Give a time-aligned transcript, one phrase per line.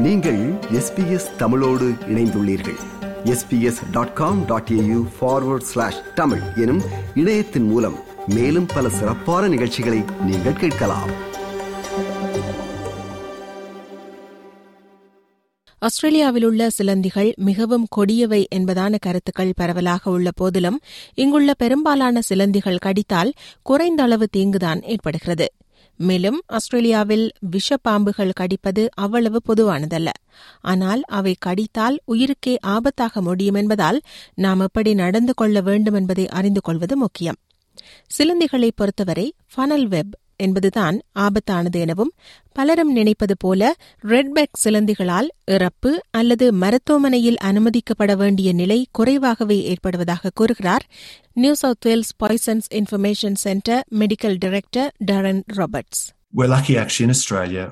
[0.00, 2.78] நீங்கள் எஸ்பிஎஸ் தமிழோடு இணைந்துள்ளீர்கள்.
[3.24, 6.82] SBS dot com dot AU forward slash Tamil எனும்
[7.14, 11.10] இணையத்தின் மூலம் மேலும் பல சிறப்பான நிகழ்ச்சிகளை நீங்கள் கேட்கலாம்.
[15.78, 20.80] ஆஸ்திரேலியாவில் உள்ள சிலந்திகள் மிகவும் கொடியவை என்பதான கருத்துக்கள் பரவலாக உள்ள போதிலும்
[21.14, 23.32] இங்குள்ள பெரும்பாலான சிலந்திகள் கடித்தால்
[23.62, 25.52] குறைந்த அளவு தீங்குதான் ஏற்படுகிறது.
[26.00, 30.08] மேலும் ஆஸ்திரேலியாவில் விஷப்பாம்புகள் கடிப்பது அவ்வளவு பொதுவானதல்ல.
[30.60, 34.00] ஆனால் அவை கடித்தால் உயிருக்கே ஆபத்தாக முடியும் என்பதால்
[34.34, 37.38] நாம் எப்படி நடந்து கொள்ள வேண்டும் என்பதை அறிந்து கொள்வது முக்கியம்.
[38.18, 42.12] சிலந்திகளை பொறுத்தவரை ஃபனல் வெப் என்பதுதான் ஆபத்தானது எனவும்
[42.56, 43.62] பலரும் நினைப்பது போல
[44.04, 50.86] ரெட்பேக் சிலந்திகளால் இறப்பு அல்லது மருத்துவமனையில் அனுமதிக்கப்பட வேண்டிய நிலை குறைவாகவே ஏற்படுவதாக கூறுகிறார்
[51.36, 57.62] New South Wales Poisons Information Centre Medical Director Darren Roberts We're lucky actually in Australia.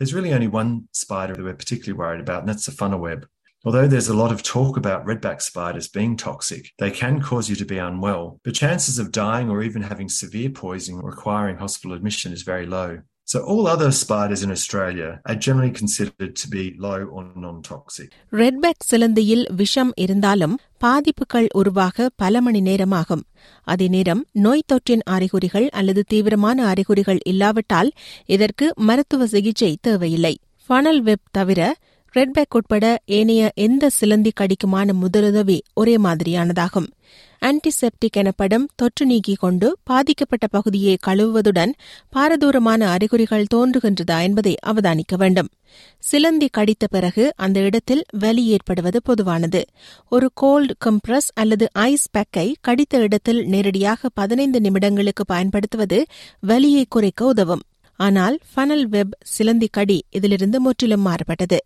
[0.00, 0.70] There's really only one
[1.02, 3.20] spider that we're particularly worried about, and that's the funnel web.
[3.65, 7.57] Although there's a lot of talk about redback spiders being toxic, they can cause you
[7.57, 8.23] to be unwell.
[8.43, 12.89] The chances of dying or even having severe poisoning requiring hospital admission is very low.
[13.27, 18.07] So all other spiders in Australia are generally considered to be low or non-toxic.
[18.41, 23.23] ரெட்பேக் சிலந்தியில் விஷம் இருந்தாலும் பாதிப்புகள் உருவாக பல மணி நேரமாகும்
[23.67, 27.91] அதே நேரம் நோய் தொற்றின் அறிகுறிகள் அல்லது தீவிரமான அறிகுறிகள் இல்லாவிட்டால்
[28.35, 30.33] இதற்கு மருத்துவ சிகிச்சை தேவையில்லை
[30.69, 31.61] ஃபனல் வெப் தவிர
[32.16, 36.88] ரெட்பேக் உட்பட ஏனைய எந்த சிலந்தி கடிக்குமான முதலுதவி ஒரே மாதிரியானதாகும்.
[37.40, 41.72] ஆன்டிசெப்டிக் எனப்படும் தொற்று நீக்கி கொண்டு பாதிக்கப்பட்ட பகுதியை கழுவுவதுடன்
[42.16, 45.48] பாரதூரமான அறிகுறிகள் தோன்றுகின்றதா என்பதை அவதானிக்க வேண்டும்.
[45.98, 49.64] சிலந்தி கடித்த பிறகு அந்த இடத்தில் வலி ஏற்படுவது பொதுவானது.
[50.08, 56.06] ஒரு கோல்டு கம்ப்ரஸ் அல்லது ஐஸ் பேக்கை கடித்த இடத்தில் நேரடியாக பதினைந்து நிமிடங்களுக்கு பயன்படுத்துவது
[56.40, 57.62] வலியை குறைக்க உதவும்.
[58.04, 61.58] ஆனால் ஃபனல் வெப் சிலந்தி கடி இதிலிருந்து முற்றிலும் மாறுபட்டது.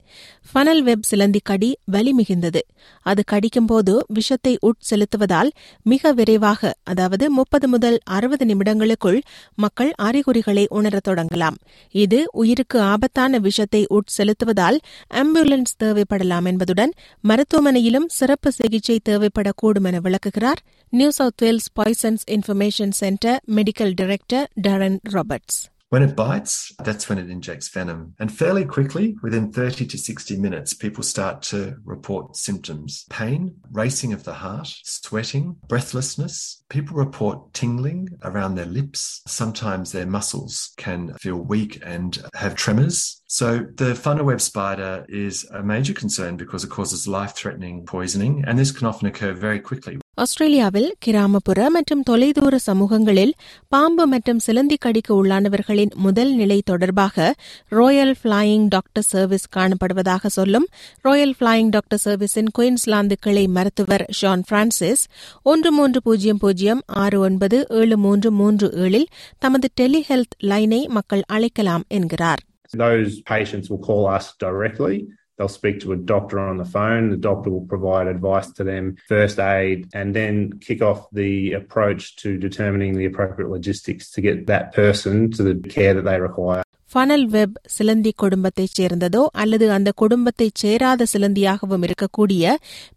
[0.49, 2.61] ஃபனல் வெப் சிலந்தி கடி வலி மிகுந்தது.
[3.07, 5.51] அது கடிக்கும்போது விஷத்தை உட்செலுத்துவதால்
[5.87, 9.21] மிக விரைவாக அதாவது முப்பது முதல் அறுபது நிமிடங்களுக்குள்
[9.59, 11.57] மக்கள் அறிகுறிகளை உணரத் தொடங்கலாம்.
[11.95, 14.79] இது உயிருக்கு ஆபத்தான விஷத்தை உட்செலுத்துவதால்
[15.15, 16.93] ஆம்புலன்ஸ் தேவைப்படலாம் என்பதுடன்
[17.25, 25.01] மருத்துவமனையிலும் சிறப்பு சிகிச்சை தேவைப்படக்கூடும் என விளக்குகிறார் New South Wales Poisons Information Centre Medical Director Darren
[25.13, 25.59] Roberts.
[25.89, 28.15] When it bites, that's when it injects venom.
[28.19, 34.13] And fairly quickly, within 30 to 60 minutes, people start to report symptoms pain, racing
[34.13, 36.65] of the heart, sweating, breathlessness.
[36.69, 39.23] People report tingling around their lips.
[39.29, 43.23] Sometimes their muscles can feel weak and have tremors.
[43.34, 48.34] So, the funnel web spider is a major concern because it causes life threatening poisoning,
[48.46, 49.94] and this can often occur very quickly.
[50.18, 53.32] ஆஸ்திரேலியாவில் கிராமப்புற மற்றும் தொலைதூர சமூகங்களில்
[53.72, 57.28] பாம்பு மற்றும் சிலந்தி கடிக்கு உள்ளானவர்களின் முதல் நிலை தொடர்பாக
[57.72, 60.68] ராயல் ஃபிளையிங் டாக்டர் சர்வீஸ் காணப்படுவதாக சொல்லும்
[61.06, 65.06] ராயல் ஃபிளையிங் டாக்டர் சர்வீஸின் குயின்ஸ்லாந்து கிளை மருத்துவர் ஷான் பிரான்சிஸ்
[65.46, 71.86] ஒன்று மூன்று பூஜ்ஜியம் பூஜ்ஜியம் ஆறு ஒன்பது ஏழு மூன்று மூன்று ஏழில் தமது டெலிஹெல்த் லைனை மக்கள் அழைக்கலாம்
[71.92, 74.98] என்கிறார் Those patients will call us directly.
[75.40, 77.10] They'll speak to a doctor on the phone.
[77.10, 82.04] The doctor will provide advice to them, first aid, and then kick off the approach
[82.18, 86.64] to determining the appropriate logistics to get that person to the care that they require.
[86.92, 92.44] Funnel web சிலந்தி குடும்பத்தைச் சேர்ந்ததோ அல்லது அந்த குடும்பத்தைச் சேராத சிலந்தியாகவும் இருக்கக்கூடிய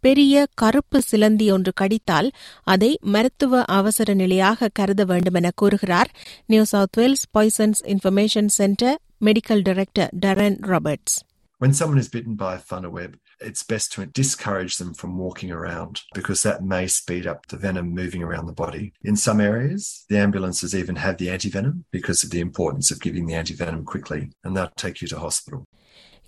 [0.01, 2.29] பெரிய கருப்பு சிலந்தி ஒன்று கடித்தால்
[2.67, 6.11] அதை மருத்துவ அவசர நிலையாக கருத வேண்டும் என கூறுகிறார்
[6.53, 11.26] New South Wales poisons information centre Medical Director Darren Roberts.
[11.58, 15.52] When someone is bitten by a funnel web, it's best to discourage them from walking
[15.52, 18.94] around because that may speed up the venom moving around the body.
[19.04, 23.26] In some areas, the ambulances even have the antivenom because of the importance of giving
[23.26, 25.66] the antivenom quickly, and they'll take you to hospital.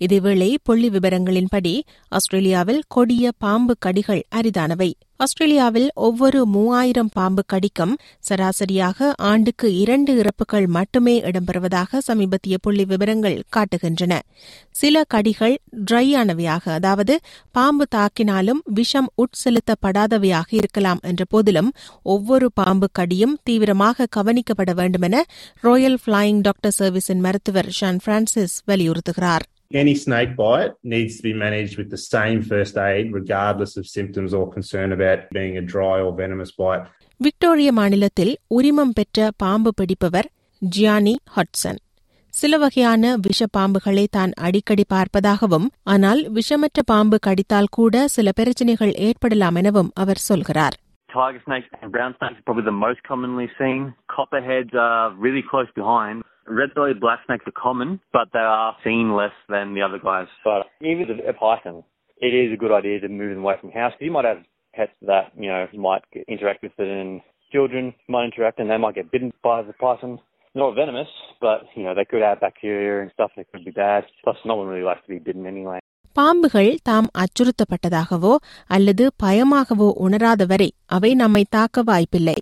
[0.00, 1.72] இதேவேளை புள்ளி விவரங்களின்படி
[2.08, 4.90] ஆஸ்திரேலியாவில் கொடிய பாம்பு கடிகள் அரிதானவை.
[5.16, 7.92] ஆஸ்திரேலியாவில் ஒவ்வொரு மூவாயிரம் பாம்பு கடிக்கும்
[8.28, 14.18] சராசரியாக ஆண்டுக்கு இரண்டு இறப்புகள் மட்டுமே இடம்பெறுவதாக சமீபத்திய புள்ளி விவரங்கள் காட்டுகின்றன.
[14.70, 15.54] சில கடிகள்
[15.90, 17.16] ட்ரையானவையாக அதாவது
[17.52, 21.70] பாம்பு தாக்கினாலும் விஷம் உட்செலுத்தப்படாதவையாக இருக்கலாம் என்ற போதிலும்
[22.02, 25.24] ஒவ்வொரு பாம்பு கடியும் தீவிரமாக கவனிக்கப்பட வேண்டுமென
[25.60, 29.46] ராயல் ஃபிளையிங் டாக்டர் சர்வீஸின் மருத்துவர் ஷான் பிரான்சிஸ் வலியுறுத்துகிறார்.
[29.71, 34.33] Any snake bite needs to be managed with the same first aid, regardless of symptoms
[34.33, 36.85] or concern about being a dry or venomous bite.
[37.19, 40.27] Victoria மாநிலத்தில் உரிமம் பெற்ற பாம்பு பிடிப்பவர்
[40.61, 41.79] ஜியானி ஹட்சன்
[42.33, 49.57] சில வகையான விஷ பாம்புகளை தான் அடிக்கடி பார்ப்பதாகவும் ஆனால் விஷமற்ற பாம்பு கடித்தால் கூட சில பிரச்சனைகள் ஏற்படலாம்
[49.63, 50.77] எனவும் அவர் சொல்கிறார்
[51.09, 53.81] Tiger snakes and brown snakes are probably the most commonly seen.
[54.15, 56.17] Copperheads are really close behind.
[56.46, 60.26] Red-bellied black snakes are common, but they are seen less than the other guys.
[60.44, 61.84] But even a, python,
[62.20, 63.92] it is a good idea to move them away from house.
[64.00, 64.38] You might have
[64.74, 67.20] pets that, you know, might interact with it and
[67.52, 70.18] children might interact and they might get bitten by the python.
[70.54, 71.08] Not venomous,
[71.40, 74.04] but, you know, they could have bacteria and stuff that could be bad.
[74.22, 75.78] Plus, no one really likes to be bitten anyway.
[76.20, 78.36] பாம்புகள் தாம் அச்சுறுத்தப்பட்டதாகவோ
[78.66, 82.34] அல்லது பயமாகவோ உணராத வரை அவை நம்மை தாக்க வாய்ப்பில்லை.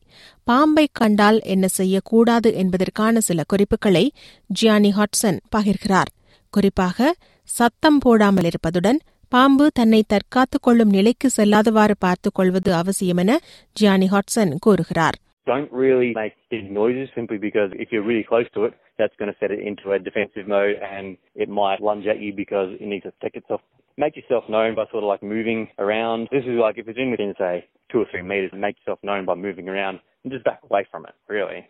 [0.45, 4.13] பாம்பை கண்டால் என்ன செய்யக்கூடாது என்பதற்கான சில குறிப்புகளை
[4.61, 6.11] ஜியானி ஹாட்சன் பகிர்கிறார்.
[6.51, 7.15] குறிப்பாக
[7.45, 13.41] சத்தம் போடாமல் இருப்பதுடன் பாம்பு தன்னை தற்காத்துக் கொள்ளும் நிலைக்கு செல்லாதவாறு பார்த்துக் கொள்வது அவசியம் என
[13.81, 15.19] ஜியானி ஹாட்சன் கூறுகிறார்.
[15.50, 19.32] Don't really make big noises simply because if you're really close to it, that's going
[19.32, 21.06] to set it into a defensive mode and
[21.36, 23.62] it might lunge at you because it needs to protect itself.
[23.98, 26.30] Make yourself known by sort of like moving around.
[26.32, 27.54] This is like if it's in within, say,
[27.92, 31.04] two or three meters, make yourself known by moving around and just back away from
[31.06, 31.62] it, really.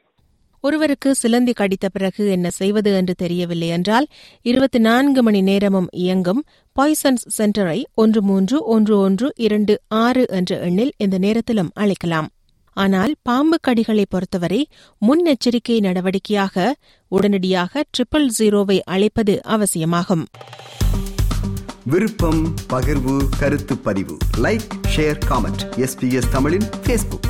[0.64, 4.08] ஒருவருக்கு சிலந்தி கடித்த பிறகு என்ன செய்வது என்று தெரியவில்லை என்றால்
[4.42, 6.42] இருபத்தி நான்கு மணி நேரமும் இயங்கும்
[6.80, 12.30] பாய்சன்ஸ் சென்டரை ஒன்று மூன்று ஒன்று ஒன்று இரண்டு ஆறு என்ற எண்ணில் இந்த நேரத்திலும் அழைக்கலாம்
[12.81, 14.61] ஆனால் பாம்பு கடிகளை பொறுத்தவரை
[15.07, 16.73] முன்னெச்சரிக்கை நடவடிக்கையாக
[17.09, 20.27] உடனடியாக ட்ரிபிள் ஜீரோவை அழைப்பது அவசியமாகும்.
[21.85, 22.43] விருப்பம்
[22.73, 24.17] பகிர்வு கருத்து பதிவு.
[24.37, 27.29] லைக் ஷேர் காமெண்ட் எஸ்பிஎஸ் தமிழின் ஃபேஸ்புக்